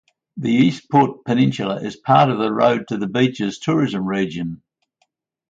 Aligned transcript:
The 0.35 0.49
Eastport 0.49 1.25
Peninsula 1.25 1.75
is 1.81 1.95
part 1.95 2.31
of 2.31 2.39
The 2.39 2.51
Road 2.51 2.87
to 2.87 2.97
The 2.97 3.05
Beaches 3.05 3.59
tourism 3.59 4.03
region. 4.07 4.63